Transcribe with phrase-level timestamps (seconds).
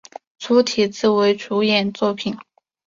[0.39, 2.35] 粗体字为主演作品